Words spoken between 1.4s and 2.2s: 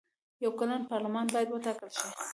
وټاکل شي.